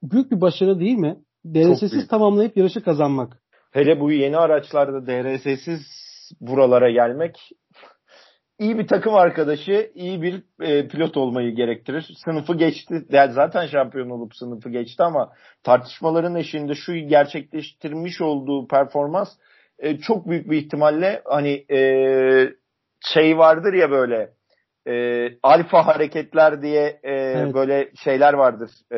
[0.04, 1.20] büyük bir başarı değil mi?
[1.46, 3.42] DRS'siz tamamlayıp yarışı kazanmak.
[3.72, 5.82] Hele bu yeni araçlarda DRS'siz
[6.42, 7.38] buralara gelmek
[8.62, 12.06] iyi bir takım arkadaşı, iyi bir e, pilot olmayı gerektirir.
[12.26, 13.06] Sınıfı geçti.
[13.10, 19.30] Yani zaten şampiyon olup sınıfı geçti ama tartışmaların eşiğinde şu gerçekleştirmiş olduğu performans
[19.80, 21.80] e, çok büyük bir ihtimalle hani e,
[23.14, 24.30] şey vardır ya böyle
[24.88, 27.54] e, alfa hareketler diye e, evet.
[27.54, 28.72] böyle şeyler vardır.
[28.92, 28.98] E,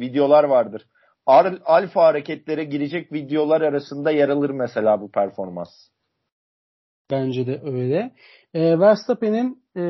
[0.00, 0.86] videolar vardır.
[1.26, 5.68] Al, alfa hareketlere girecek videolar arasında yer alır mesela bu performans.
[7.10, 8.12] Bence de öyle.
[8.54, 9.82] E, Verstappen'in e,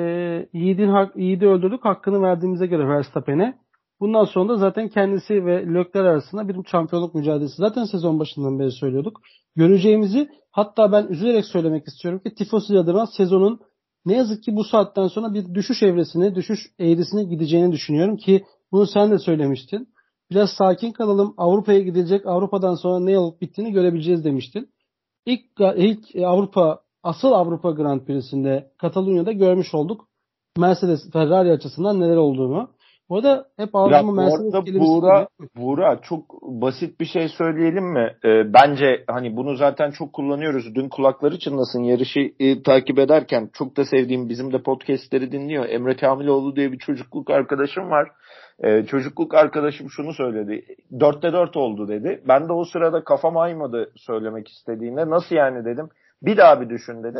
[1.14, 3.58] Yiğit'i öldürdük hakkını verdiğimize göre Verstappen'e
[4.00, 8.72] bundan sonra da zaten kendisi ve Lökler arasında bir şampiyonluk mücadelesi zaten sezon başından beri
[8.72, 9.20] söylüyorduk.
[9.56, 13.60] Göreceğimizi hatta ben üzülerek söylemek istiyorum ki Tifosi adına sezonun
[14.06, 18.86] ne yazık ki bu saatten sonra bir düşüş evresine, düşüş eğrisine gideceğini düşünüyorum ki bunu
[18.86, 19.88] sen de söylemiştin.
[20.30, 21.34] Biraz sakin kalalım.
[21.36, 22.26] Avrupa'ya gidecek.
[22.26, 24.70] Avrupa'dan sonra ne olup bittiğini görebileceğiz demiştin.
[25.26, 25.42] İlk,
[25.76, 30.08] ilk Avrupa asıl Avrupa Grand Prix'sinde Katalunya'da görmüş olduk.
[30.58, 32.70] Mercedes Ferrari açısından neler olduğunu.
[33.08, 38.16] Bu da hep ağzıma Mercedes kelimesi Buğra, Buğra çok basit bir şey söyleyelim mi?
[38.24, 40.74] Ee, bence hani bunu zaten çok kullanıyoruz.
[40.74, 45.68] Dün kulakları çınlasın yarışı e, takip ederken çok da sevdiğim bizim de podcastleri dinliyor.
[45.68, 48.08] Emre Kamiloğlu diye bir çocukluk arkadaşım var.
[48.64, 50.64] Ee, çocukluk arkadaşım şunu söyledi.
[51.00, 52.22] Dörtte dört oldu dedi.
[52.28, 55.10] Ben de o sırada kafam aymadı söylemek istediğinde.
[55.10, 55.88] Nasıl yani dedim.
[56.22, 57.18] Bir daha bir düşün dedi.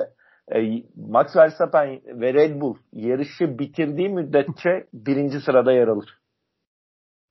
[0.55, 6.19] E, Max Verstappen ve Red Bull yarışı bitirdiği müddetçe birinci sırada yer alır.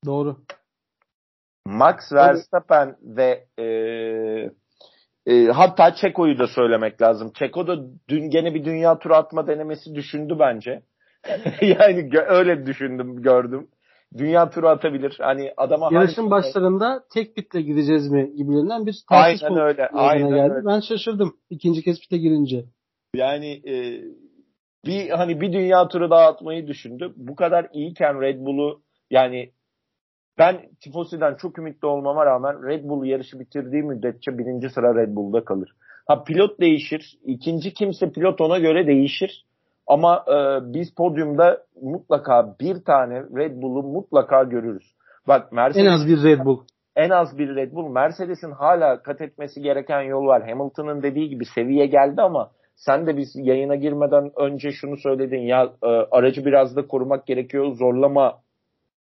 [0.05, 0.38] Doğru.
[1.65, 3.65] Max Verstappen ve e,
[5.25, 7.32] e, hatta Çeko'yu da söylemek lazım.
[7.34, 7.77] Çeko da
[8.08, 10.82] dün gene bir dünya turu atma denemesi düşündü bence.
[11.62, 13.67] yani öyle düşündüm, gördüm.
[14.17, 15.17] Dünya turu atabilir.
[15.19, 19.87] Hani adama yarışın başlarında tek pitle gideceğiz mi gibilerinden bir tahsis Aynen öyle.
[19.87, 20.53] Aynen geldi.
[20.53, 20.65] öyle.
[20.65, 22.65] Ben şaşırdım ikinci kez pite girince.
[23.15, 24.01] Yani e,
[24.85, 27.13] bir hani bir dünya turu daha atmayı düşündü.
[27.15, 29.51] Bu kadar iyiken Red Bull'u yani
[30.37, 35.45] ben Tifosi'den çok ümitli olmama rağmen Red Bull yarışı bitirdiği müddetçe birinci sıra Red Bull'da
[35.45, 35.69] kalır.
[36.07, 37.19] Ha pilot değişir.
[37.23, 39.45] ikinci kimse pilot ona göre değişir.
[39.89, 40.38] Ama e,
[40.73, 44.84] biz podyumda mutlaka bir tane Red Bull'u mutlaka görürüz.
[45.28, 46.60] Bak Mercedes en az bir Red Bull.
[46.95, 47.89] En az bir Red Bull.
[47.89, 50.49] Mercedes'in hala kat etmesi gereken yol var.
[50.49, 55.73] Hamilton'ın dediği gibi seviye geldi ama sen de biz yayına girmeden önce şunu söyledin ya
[55.84, 58.39] e, aracı biraz da korumak gerekiyor zorlama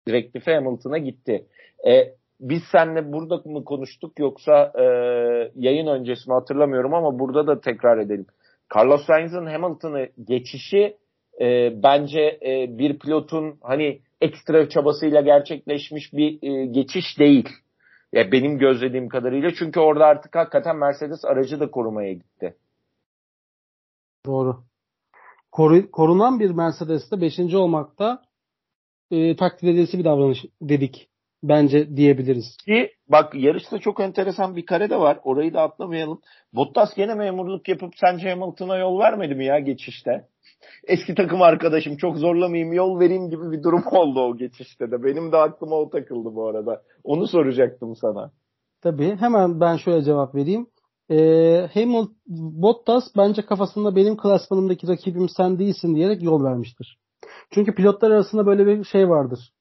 [0.07, 1.46] direktifi Hamilton'a gitti.
[1.88, 4.85] E, biz seninle burada mı konuştuk yoksa e,
[5.55, 8.27] yayın öncesi mi hatırlamıyorum ama burada da tekrar edelim.
[8.76, 10.96] Carlos Sainz'ın Hamilton'ı geçişi
[11.40, 17.48] e, bence e, bir pilotun hani ekstra çabasıyla gerçekleşmiş bir e, geçiş değil.
[18.12, 22.57] Ya benim gözlediğim kadarıyla çünkü orada artık hakikaten Mercedes aracı da korumaya gitti.
[24.26, 24.57] Doğru.
[25.52, 27.54] Koru, korunan bir Mercedes'te 5.
[27.54, 28.22] olmakta
[29.11, 31.09] e, takdir edilisi bir davranış dedik.
[31.42, 32.57] Bence diyebiliriz.
[32.57, 35.20] Ki bak yarışta çok enteresan bir kare de var.
[35.24, 36.20] Orayı da atlamayalım.
[36.53, 40.29] Bottas gene memurluk yapıp sence Hamilton'a yol vermedi mi ya geçişte?
[40.87, 45.05] Eski takım arkadaşım çok zorlamayayım yol vereyim gibi bir durum oldu o geçişte de.
[45.05, 46.83] Benim de aklıma o takıldı bu arada.
[47.05, 48.31] Onu soracaktım sana.
[48.83, 50.66] Tabii hemen ben şöyle cevap vereyim
[51.11, 51.16] e,
[51.74, 52.16] Hamilton
[52.62, 56.98] Bottas bence kafasında benim klasmanımdaki rakibim sen değilsin diyerek yol vermiştir.
[57.51, 59.53] Çünkü pilotlar arasında böyle bir şey vardır.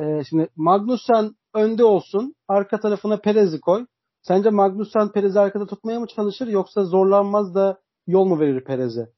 [0.00, 3.86] E, şimdi Magnussen önde olsun, arka tarafına Perez'i koy.
[4.22, 9.12] Sence Magnussen Perez'i arkada tutmaya mı çalışır yoksa zorlanmaz da yol mu verir Perez'e?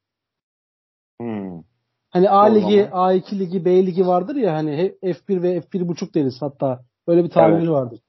[1.20, 1.62] Hmm.
[2.10, 4.70] Hani A ligi, A2 ligi, B ligi vardır ya hani
[5.02, 6.84] F1 ve F1.5 deriz hatta.
[7.08, 7.68] Böyle bir tabir evet.
[7.68, 8.00] vardır.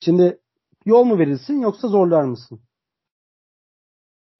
[0.00, 0.40] Şimdi
[0.84, 2.60] yol mu verirsin yoksa zorlar mısın?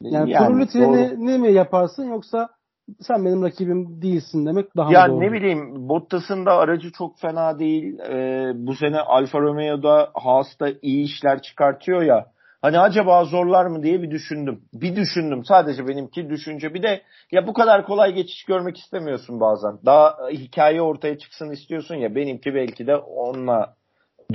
[0.02, 2.53] Yani, yani turlu treni mi yaparsın yoksa
[3.00, 5.20] sen benim rakibim değilsin demek daha ya doğru.
[5.20, 7.98] ne bileyim Bottas'ın da aracı çok fena değil.
[7.98, 12.26] Ee, bu sene Alfa Romeo'da Haas'ta iyi işler çıkartıyor ya.
[12.62, 14.60] Hani acaba zorlar mı diye bir düşündüm.
[14.74, 15.44] Bir düşündüm.
[15.44, 16.74] Sadece benimki düşünce.
[16.74, 19.78] Bir de ya bu kadar kolay geçiş görmek istemiyorsun bazen.
[19.86, 22.14] Daha hikaye ortaya çıksın istiyorsun ya.
[22.14, 23.74] Benimki belki de onunla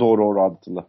[0.00, 0.84] doğru orantılı.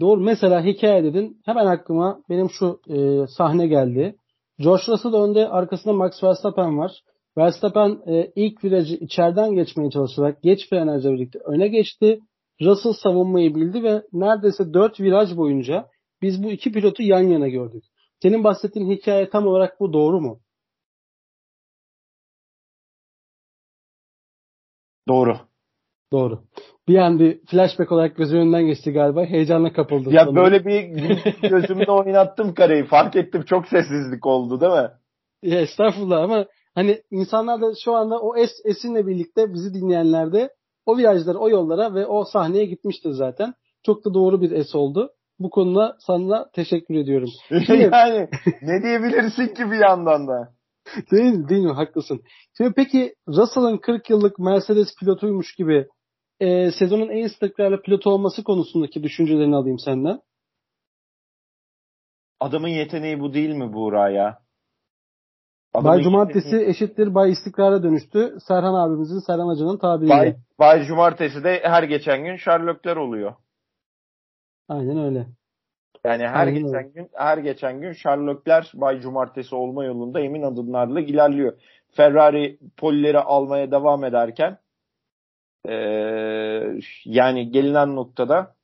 [0.00, 0.20] Doğru.
[0.20, 1.40] Mesela hikaye dedin.
[1.44, 4.16] Hemen aklıma benim şu e, sahne geldi.
[4.60, 6.92] George Russell önde arkasında Max Verstappen var.
[7.36, 12.20] Verstappen e, ilk virajı içeriden geçmeye çalışarak geç frenajla birlikte öne geçti.
[12.62, 15.88] Russell savunmayı bildi ve neredeyse 4 viraj boyunca
[16.22, 17.84] biz bu iki pilotu yan yana gördük.
[18.22, 20.40] Senin bahsettiğin hikaye tam olarak bu doğru mu?
[25.08, 25.49] Doğru.
[26.12, 26.40] Doğru.
[26.88, 29.24] Bir an bir flashback olarak gözümün önünden geçti galiba.
[29.24, 30.12] Heyecanla kapıldım.
[30.12, 30.36] Ya sonra.
[30.36, 30.82] böyle bir
[31.50, 32.84] gözümde oynattım kareyi.
[32.84, 34.90] Fark ettim çok sessizlik oldu değil mi?
[35.42, 40.50] Ya estağfurullah ama hani insanlar da şu anda o es, esinle birlikte bizi dinleyenler de
[40.86, 43.54] o virajlara, o yollara ve o sahneye gitmiştir zaten.
[43.86, 45.10] Çok da doğru bir es oldu.
[45.38, 47.28] Bu konuda sana teşekkür ediyorum.
[47.66, 48.28] Şimdi, yani
[48.62, 50.54] ne diyebilirsin ki bir yandan da?
[51.10, 51.72] değil, değil mi?
[51.72, 52.20] Haklısın.
[52.56, 55.86] Şimdi peki Russell'ın 40 yıllık Mercedes pilotuymuş gibi
[56.40, 60.20] e, sezonun en istikrarlı pilotu olması konusundaki düşüncelerini alayım senden.
[62.40, 64.38] Adamın yeteneği bu değil mi Buğra ya?
[65.74, 66.68] Adamın Bay Cumartesi yeteneği...
[66.68, 68.36] eşittir Bay istikrara dönüştü.
[68.48, 70.14] Serhan abimizin, Serhan Hoca'nın tabiriyle.
[70.14, 73.34] Bay, Bay Cumartesi de her geçen gün Sherlockler oluyor.
[74.68, 75.26] Aynen öyle.
[76.04, 76.88] Yani her Aynen geçen öyle.
[76.88, 81.52] gün her geçen gün Sherlockler Bay Cumartesi olma yolunda emin adımlarla ilerliyor.
[81.90, 84.58] Ferrari polleri almaya devam ederken
[85.68, 88.54] ee, yani gelinen noktada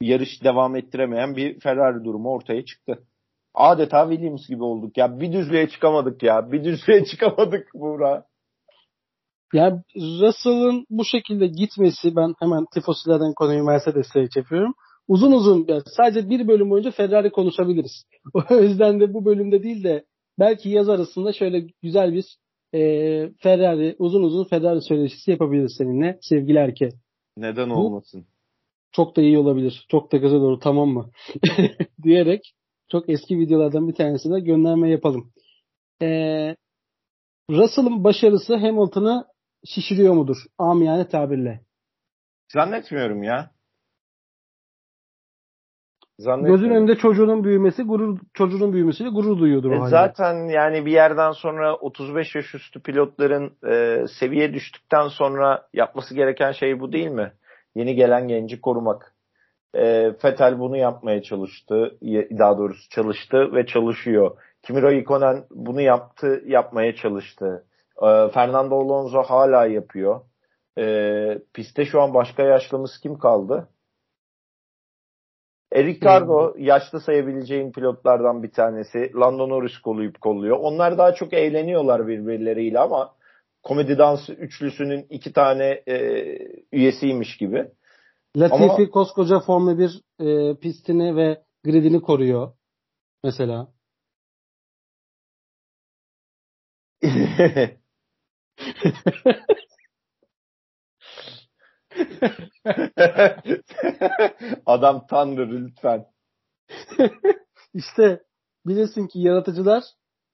[0.00, 3.04] yarış devam ettiremeyen bir Ferrari durumu ortaya çıktı.
[3.54, 5.20] Adeta Williams gibi olduk ya.
[5.20, 6.52] Bir düzlüğe çıkamadık ya.
[6.52, 8.24] Bir düzlüğe çıkamadık Buğra.
[9.52, 14.74] Ya Russell'ın bu şekilde gitmesi ben hemen tifosilerden konuyu Mercedes'e çekiyorum.
[15.08, 18.04] Uzun uzun yani sadece bir bölüm boyunca Ferrari konuşabiliriz.
[18.50, 20.04] O yüzden de bu bölümde değil de
[20.38, 22.24] belki yaz arasında şöyle güzel bir
[22.74, 22.80] e,
[23.38, 26.88] Ferrari uzun uzun Ferrari söyleşisi yapabiliriz seninle sevgili Erke.
[27.36, 28.26] Neden olmasın?
[28.92, 29.86] Çok da iyi olabilir.
[29.90, 31.10] Çok da güzel olur tamam mı?
[32.02, 32.54] diyerek
[32.90, 35.32] çok eski videolardan bir tanesine gönderme yapalım.
[36.02, 36.56] Ee,
[37.50, 39.24] Russell'ın başarısı Hamilton'ı
[39.64, 40.36] şişiriyor mudur?
[40.58, 41.60] Amiyane tabirle.
[42.52, 43.50] Zannetmiyorum ya.
[46.18, 51.32] Gözün önünde çocuğunun büyümesi, gurur çocuğunun büyümesiyle gurur duyuyordur e o Zaten yani bir yerden
[51.32, 57.32] sonra 35 yaş üstü pilotların e, seviye düştükten sonra yapması gereken şey bu değil mi?
[57.74, 59.14] Yeni gelen genci korumak.
[59.74, 61.98] E, Fetel bunu yapmaya çalıştı.
[62.38, 64.36] Daha doğrusu çalıştı ve çalışıyor.
[64.62, 67.64] Kimi Raikkonen bunu yaptı, yapmaya çalıştı.
[68.02, 70.20] E, Fernando Alonso hala yapıyor.
[70.78, 73.68] E, pistte şu an başka yaşlımız kim kaldı?
[75.72, 76.64] Eric Cargo hmm.
[76.64, 79.12] yaşlı sayabileceğin pilotlardan bir tanesi.
[79.14, 80.56] Lando Norris koluyup kolluyor.
[80.60, 83.14] Onlar daha çok eğleniyorlar birbirleriyle ama
[83.62, 86.24] komedi dans üçlüsünün iki tane e,
[86.72, 87.70] üyesiymiş gibi.
[88.36, 88.90] Latifi ama...
[88.90, 92.52] koskoca Formula 1 e, pistini ve gridini koruyor.
[93.24, 93.68] Mesela.
[104.66, 106.06] Adam tanrı lütfen.
[107.74, 108.22] İşte
[108.66, 109.84] bilirsin ki yaratıcılar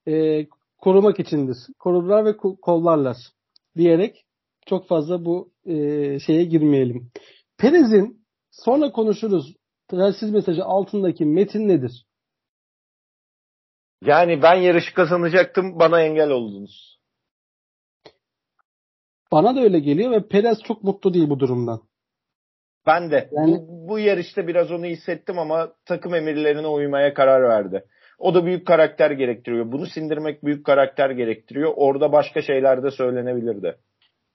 [0.07, 0.45] e,
[0.77, 1.57] korumak içindir.
[1.79, 3.17] Korurlar ve kollarlar
[3.77, 4.25] diyerek
[4.65, 5.73] çok fazla bu e,
[6.19, 7.11] şeye girmeyelim.
[7.57, 9.55] Perez'in sonra konuşuruz
[9.87, 12.05] telsiz mesajı altındaki metin nedir?
[14.05, 16.94] Yani ben yarışı kazanacaktım bana engel oldunuz.
[19.31, 21.81] Bana da öyle geliyor ve Perez çok mutlu değil bu durumdan.
[22.87, 23.29] Ben de.
[23.31, 23.57] Yani...
[23.67, 27.83] Bu, bu yarışta biraz onu hissettim ama takım emirlerine uymaya karar verdi.
[28.19, 29.71] O da büyük karakter gerektiriyor.
[29.71, 31.73] Bunu sindirmek büyük karakter gerektiriyor.
[31.75, 33.75] Orada başka şeyler de söylenebilirdi.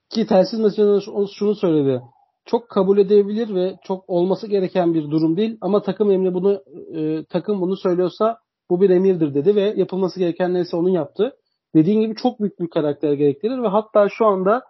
[0.09, 0.99] Ki telsiz mesela
[1.39, 2.01] şunu söyledi.
[2.45, 6.63] Çok kabul edebilir ve çok olması gereken bir durum değil ama takım emri bunu
[6.95, 8.37] e, takım bunu söylüyorsa
[8.69, 11.33] bu bir emirdir dedi ve yapılması gereken neyse onun yaptı.
[11.75, 14.61] Dediğin gibi çok büyük bir karakter gerektirir ve hatta şu anda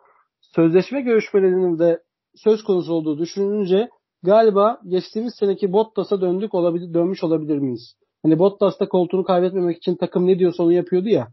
[0.55, 2.03] sözleşme görüşmelerinin de
[2.35, 3.89] söz konusu olduğu düşünülünce
[4.23, 7.95] galiba geçtiğimiz seneki Bottas'a döndük olabilir, dönmüş olabilir miyiz?
[8.23, 11.27] Hani Bottas da koltuğunu kaybetmemek için takım ne diyorsa onu yapıyordu ya.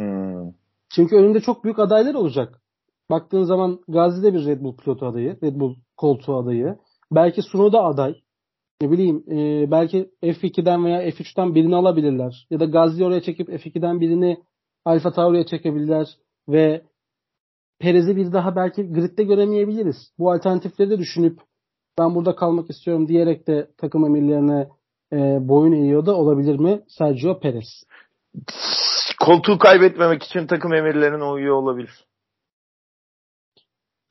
[0.00, 0.52] Hmm.
[0.94, 2.62] Çünkü önünde çok büyük adaylar olacak.
[3.10, 6.76] Baktığın zaman Gazi de bir Red Bull pilotu adayı, Red Bull koltuğu adayı.
[7.12, 8.14] Belki Sunoda aday.
[8.82, 12.46] Ne bileyim e, belki F2'den veya F3'ten birini alabilirler.
[12.50, 14.42] Ya da Gazi oraya çekip F2'den birini
[14.84, 16.06] Alfa Tauri'ye çekebilirler
[16.48, 16.82] ve
[17.80, 19.96] Perez'i bir daha belki gridde göremeyebiliriz.
[20.18, 21.40] Bu alternatifleri de düşünüp
[21.98, 24.68] ben burada kalmak istiyorum diyerek de takım emirlerine
[25.12, 27.84] e, boyun eğiyor da olabilir mi Sergio Perez?
[29.20, 32.06] Koltuğu kaybetmemek için takım emirlerine uyuyor olabilir.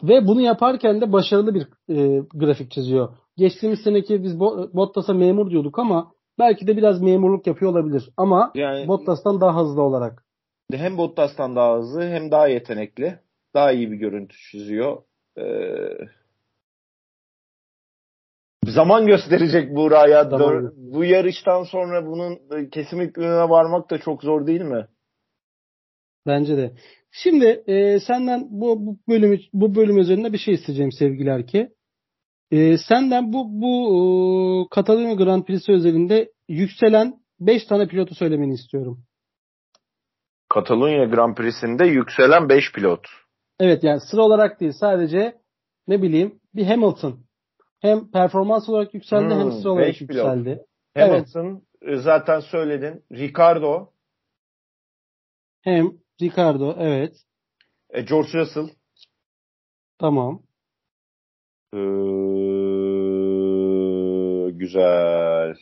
[0.04, 3.18] Ve bunu yaparken de başarılı bir e, grafik çiziyor.
[3.38, 4.40] Geçtiğimiz seneki biz
[4.74, 8.10] Bottas'a memur diyorduk ama belki de biraz memurluk yapıyor olabilir.
[8.18, 10.26] Ama yani, Bottas'tan daha hızlı olarak.
[10.72, 13.20] Hem Bottas'tan daha hızlı hem daha yetenekli
[13.56, 15.04] daha iyi bir görüntü çiziyor.
[15.38, 15.44] Ee,
[18.66, 20.32] zaman gösterecek Buğra'ya.
[20.76, 22.40] Bu yarıştan sonra bunun
[22.70, 24.88] kesim hükmüne varmak da çok zor değil mi?
[26.28, 26.72] Bence de.
[27.12, 31.70] Şimdi e, senden bu, bu bölüm bu bölüm üzerinde bir şey isteyeceğim sevgili ki.
[32.52, 34.00] E, senden bu bu e,
[34.76, 39.04] Katalonya Grand Prix'si özelinde yükselen 5 tane pilotu söylemeni istiyorum.
[40.50, 43.08] Katalonya Grand Prix'sinde yükselen 5 pilot.
[43.60, 45.38] Evet yani sıra olarak değil sadece
[45.88, 47.20] ne bileyim bir Hamilton.
[47.82, 50.66] Hem performans olarak yükseldi hmm, hem sıra olarak yükseldi.
[50.98, 52.02] Hamilton evet.
[52.02, 53.04] zaten söyledin.
[53.12, 53.90] Ricardo
[55.62, 55.92] Hem
[56.22, 57.16] Ricardo evet.
[57.90, 58.70] E, George Russell.
[60.00, 60.42] Tamam.
[61.74, 61.78] Ee,
[64.52, 65.56] güzel.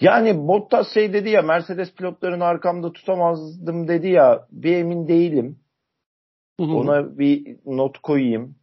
[0.00, 5.61] Yani Bottas şey dedi ya Mercedes pilotlarını arkamda tutamazdım dedi ya bir emin değilim.
[6.60, 6.72] Hı hı.
[6.72, 8.56] Ona bir not koyayım.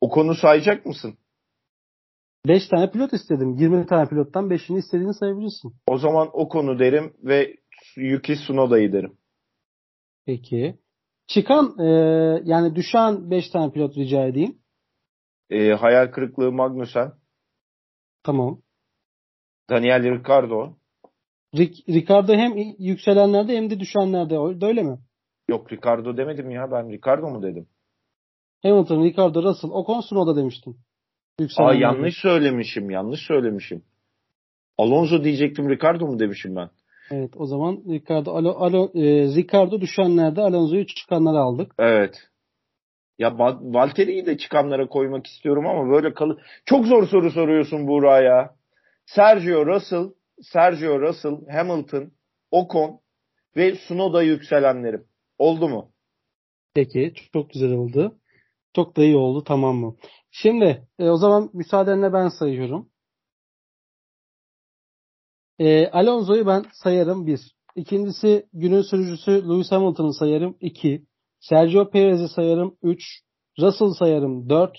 [0.00, 1.18] O konu sayacak mısın?
[2.46, 3.54] 5 tane pilot istedim.
[3.54, 5.74] 20 tane pilottan 5'ini istediğini sayabilirsin.
[5.86, 7.56] O zaman o konu derim ve
[7.96, 9.18] Yuki Tsunoda'yı derim.
[10.26, 10.78] Peki.
[11.26, 11.84] Çıkan e,
[12.44, 14.58] yani düşen 5 tane pilot rica edeyim.
[15.50, 17.12] Ee, hayal kırıklığı Magnussen,
[18.22, 18.62] Tamam.
[19.70, 20.76] Daniel Ricciardo.
[21.54, 24.66] Ric- Ricardo hem yükselenlerde hem de düşenlerde.
[24.66, 24.98] Öyle mi?
[25.48, 27.66] Yok Ricardo demedim ya ben Ricardo mu dedim?
[28.62, 30.72] Hamilton, Ricardo, Russell, Ocon, Tsunoda demiştim.
[30.72, 31.82] Aa Yükselenlerde.
[31.82, 33.82] yanlış söylemişim, yanlış söylemişim.
[34.78, 36.70] Alonso diyecektim Ricardo mu demişim ben?
[37.10, 39.02] Evet o zaman Ricardo, Alo, Alo, e,
[39.36, 41.74] Ricardo düşenlerde Alonso'yu çıkanları aldık.
[41.78, 42.14] Evet.
[43.18, 46.38] Ya Valtteri'yi de çıkanlara koymak istiyorum ama böyle kalı.
[46.64, 48.54] Çok zor soru soruyorsun Buğra ya.
[49.06, 50.10] Sergio Russell,
[50.42, 52.12] Sergio Russell, Hamilton,
[52.50, 53.00] Ocon
[53.56, 55.04] ve Tsunoda yükselenlerim.
[55.38, 55.92] Oldu mu?
[56.74, 58.18] Peki çok güzel oldu.
[58.76, 59.96] Çok da iyi oldu tamam mı?
[60.30, 62.90] Şimdi e, o zaman müsaadenle ben sayıyorum.
[65.58, 67.56] E, Alonso'yu ben sayarım 1.
[67.76, 71.06] İkincisi günün sürücüsü Lewis Hamilton'ı sayarım 2.
[71.40, 73.02] Sergio Perez'i sayarım 3.
[73.60, 74.78] Russell sayarım 4.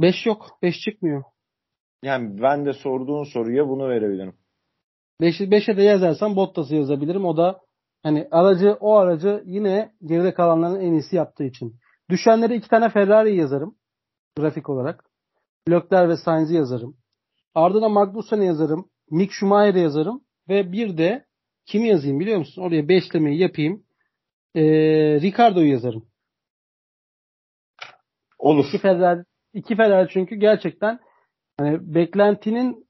[0.00, 0.58] 5 yok.
[0.62, 1.22] 5 çıkmıyor.
[2.02, 4.36] Yani ben de sorduğun soruya bunu verebilirim.
[5.20, 7.24] 5'e 5'e de yazarsam Bottas'ı yazabilirim.
[7.24, 7.60] O da
[8.02, 11.76] hani aracı o aracı yine geride kalanların en iyisi yaptığı için.
[12.10, 13.76] Düşenlere iki tane Ferrari yazarım.
[14.36, 15.04] Grafik olarak.
[15.70, 16.96] Leclerc ve Sainz'i yazarım.
[17.54, 18.90] Ardından Magnussen'i yazarım.
[19.10, 20.20] Mick Schumacher'i yazarım.
[20.48, 21.26] Ve bir de
[21.66, 22.62] kimi yazayım biliyor musun?
[22.62, 23.84] Oraya beşlemeyi yapayım.
[24.54, 24.62] Ee,
[25.20, 26.06] Ricardo'yu yazarım.
[28.38, 28.64] Olur.
[28.68, 29.24] İki Ferrari,
[29.54, 30.98] iki Ferrari çünkü gerçekten
[31.58, 32.85] hani beklentinin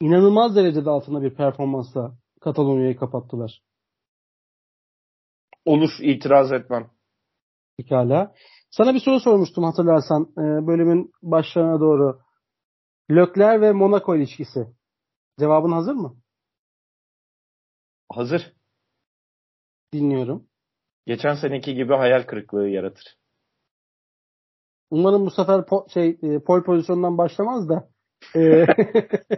[0.00, 3.62] inanılmaz derecede altında bir performansla Katalonya'yı kapattılar.
[5.64, 6.90] Olur itiraz etmem.
[7.76, 8.34] Pekala.
[8.70, 12.20] Sana bir soru sormuştum hatırlarsan e, bölümün başlarına doğru.
[13.10, 14.66] Leclerc ve Monaco ilişkisi.
[15.38, 16.16] Cevabın hazır mı?
[18.12, 18.52] Hazır.
[19.92, 20.48] Dinliyorum.
[21.06, 23.04] Geçen seneki gibi hayal kırıklığı yaratır.
[24.90, 27.90] Umarım bu sefer po- şey e, pole pozisyondan başlamaz da.
[28.36, 28.66] E,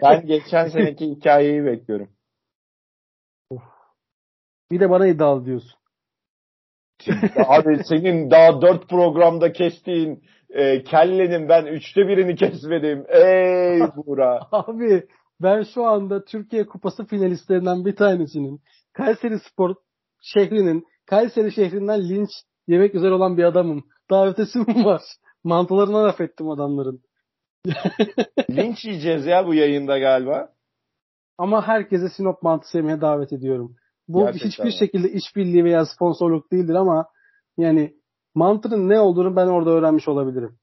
[0.02, 2.08] Ben geçen seneki hikayeyi bekliyorum.
[4.70, 5.78] bir de bana iddialı diyorsun.
[7.46, 13.04] Abi senin daha dört programda kestiğin e, kellenin ben üçte birini kesmedim.
[13.08, 14.40] Ey Buğra.
[14.52, 15.06] Abi
[15.40, 18.60] ben şu anda Türkiye Kupası finalistlerinden bir tanesinin
[18.92, 19.74] Kayseri Spor
[20.20, 22.30] şehrinin Kayseri şehrinden linç
[22.66, 23.84] yemek üzere olan bir adamım.
[24.10, 25.02] Daha ötesi mi var?
[25.44, 27.02] Mantılarına laf ettim adamların.
[28.50, 30.52] Linç yiyeceğiz ya bu yayında galiba.
[31.38, 33.76] Ama herkese Sinop mantısı yemeye davet ediyorum.
[34.08, 34.72] Bu Gerçekten hiçbir mi?
[34.72, 37.08] şekilde işbirliği veya sponsorluk değildir ama
[37.56, 37.94] yani
[38.34, 40.58] mantının ne olduğunu ben orada öğrenmiş olabilirim.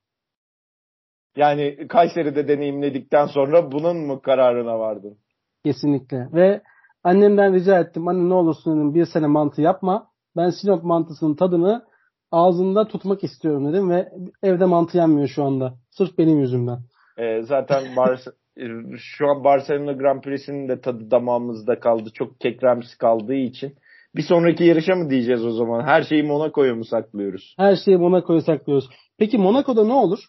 [1.36, 5.18] Yani Kayseri'de deneyimledikten sonra bunun mu kararına vardın?
[5.66, 6.30] Kesinlikle.
[6.34, 6.62] Ve
[7.04, 8.08] annemden rica ettim.
[8.08, 10.08] Anne ne olursun dedim bir sene mantı yapma.
[10.36, 11.86] Ben Sinop mantısının tadını
[12.32, 14.12] ağzımda tutmak istiyorum dedim ve
[14.44, 15.74] evde mantı yenmiyor şu anda.
[15.90, 16.80] Sırf benim yüzümden.
[17.20, 18.20] E, zaten Bar-
[18.58, 18.64] e,
[18.98, 22.10] şu an Barcelona Grand Prix'sinin de tadı damağımızda kaldı.
[22.14, 23.76] Çok kekremsi kaldığı için.
[24.16, 25.84] Bir sonraki yarışa mı diyeceğiz o zaman?
[25.86, 27.56] Her şeyi Monaco'ya mı saklıyoruz?
[27.58, 28.90] Her şeyi Monaco'ya saklıyoruz.
[29.20, 30.20] Peki Monaco'da ne olur?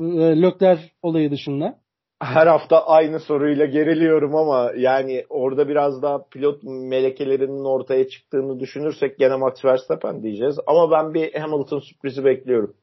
[0.00, 1.78] Ee, Lökler olayı dışında.
[2.22, 9.18] her hafta aynı soruyla geriliyorum ama yani orada biraz daha pilot melekelerinin ortaya çıktığını düşünürsek
[9.18, 10.58] gene Max Verstappen diyeceğiz.
[10.66, 12.74] Ama ben bir Hamilton sürprizi bekliyorum.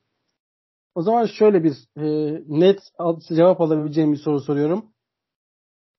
[0.95, 2.03] O zaman şöyle bir e,
[2.47, 2.79] net
[3.35, 4.85] cevap alabileceğim bir soru soruyorum.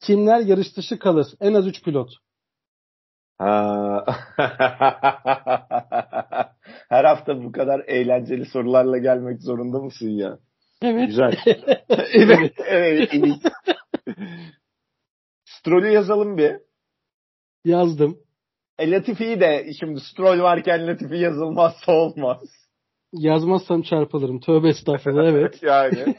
[0.01, 1.27] Kimler yarış dışı kalır?
[1.41, 2.11] En az 3 pilot.
[3.39, 4.05] Ha.
[6.89, 10.39] her hafta bu kadar eğlenceli sorularla gelmek zorunda mısın ya?
[10.83, 11.07] Evet.
[11.07, 11.37] Güzel.
[12.15, 12.53] evet.
[12.59, 13.15] evet.
[13.15, 13.35] iyi.
[15.45, 16.57] Stroll'ü yazalım bir.
[17.65, 18.19] Yazdım.
[18.79, 22.64] E, Latifi'yi de şimdi Stroll varken Latifi yazılmazsa olmaz.
[23.19, 24.41] Yazmazsam çarpılırım.
[24.41, 25.59] Tövbe estağfurullah evet.
[25.63, 26.15] yani.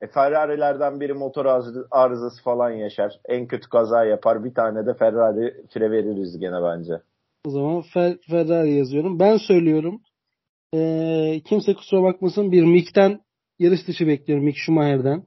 [0.00, 3.20] E Ferrari'lerden biri motor arız- arızası falan yaşar.
[3.28, 4.44] En kötü kaza yapar.
[4.44, 6.92] Bir tane de Ferrari fire veririz gene bence.
[7.44, 9.18] O zaman Fer- Ferrari yazıyorum.
[9.18, 10.02] Ben söylüyorum.
[10.74, 13.20] Ee, kimse kusura bakmasın bir Mick'ten
[13.58, 14.44] yarış dışı bekliyorum.
[14.44, 15.24] Mick Schumacher'den.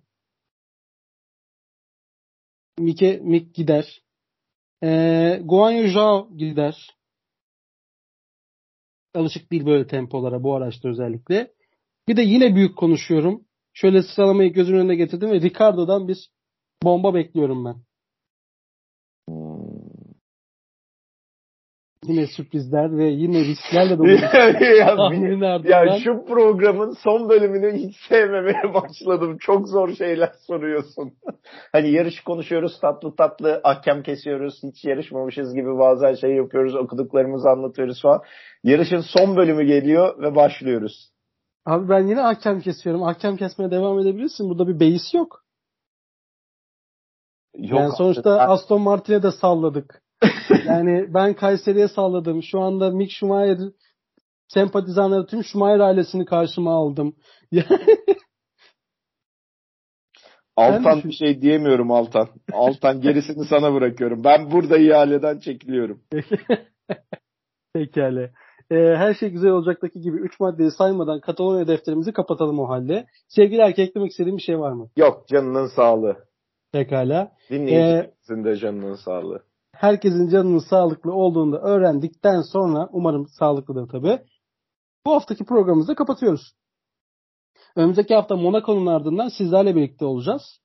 [2.79, 4.01] Mike, Mik gider.
[4.83, 6.97] Ee, Guanyu Zhao gider.
[9.13, 11.51] Alışık değil böyle tempolara bu araçta özellikle.
[12.07, 13.45] Bir de yine büyük konuşuyorum.
[13.73, 16.29] Şöyle sıralamayı gözümün önüne getirdim ve Ricardo'dan bir
[16.83, 17.75] bomba bekliyorum ben.
[22.11, 24.07] Yine sürprizler ve yine risklerle dolu.
[25.69, 29.37] ya, ya şu programın son bölümünü hiç sevmemeye başladım.
[29.39, 31.13] Çok zor şeyler soruyorsun.
[31.71, 34.63] hani yarış konuşuyoruz tatlı tatlı ahkam kesiyoruz.
[34.63, 36.75] Hiç yarışmamışız gibi bazen şey yapıyoruz.
[36.75, 38.21] Okuduklarımızı anlatıyoruz falan.
[38.63, 41.11] Yarışın son bölümü geliyor ve başlıyoruz.
[41.65, 43.03] Abi ben yine ahkam kesiyorum.
[43.03, 44.49] Ahkam kesmeye devam edebilirsin.
[44.49, 45.43] Burada bir beis yok.
[47.57, 48.49] Yok yani sonuçta artık.
[48.49, 50.01] Aston Martin'e de salladık.
[50.65, 52.43] yani ben Kayseri'ye salladım.
[52.43, 53.57] Şu anda Mick Schumacher
[54.47, 57.15] sempatizanları tüm Schumacher ailesini karşıma aldım.
[60.57, 62.27] Altan bir şey diyemiyorum Altan.
[62.53, 64.23] Altan gerisini sana bırakıyorum.
[64.23, 66.01] Ben burada ihaleden çekiliyorum.
[67.73, 68.29] Pekala.
[68.71, 73.05] Ee, her şey güzel olacaktaki gibi 3 maddeyi saymadan Katalonya defterimizi kapatalım o halde.
[73.27, 74.89] Sevgili erkek eklemek istediğin bir şey var mı?
[74.97, 76.17] Yok canının sağlığı.
[76.71, 77.31] Pekala.
[77.49, 79.43] Dinleyicimizin ee, de canının sağlığı.
[79.75, 84.19] Herkesin canının sağlıklı olduğunu da öğrendikten sonra umarım sağlıklıdır tabii.
[85.05, 86.53] Bu haftaki programımızı kapatıyoruz.
[87.75, 90.59] Önümüzdeki hafta Monaco'nun ardından sizlerle birlikte olacağız.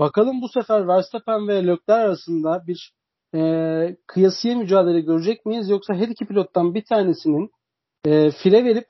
[0.00, 2.92] Bakalım bu sefer Verstappen ve Leclerc arasında bir
[3.34, 5.70] e, kıyasıya mücadele görecek miyiz?
[5.70, 7.50] Yoksa her iki pilottan bir tanesinin
[8.04, 8.86] e, file verip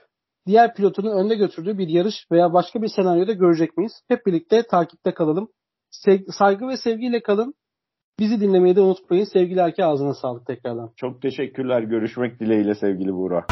[0.46, 3.92] diğer pilotunun önde götürdüğü bir yarış veya başka bir senaryoda görecek miyiz?
[4.08, 5.48] Hep birlikte takipte kalalım.
[6.38, 7.54] Saygı ve sevgiyle kalın.
[8.20, 9.24] Bizi dinlemeyi de unutmayın.
[9.24, 10.90] Sevgili Erke ağzına sağlık tekrardan.
[10.96, 11.82] Çok teşekkürler.
[11.82, 13.46] Görüşmek dileğiyle sevgili Buğra.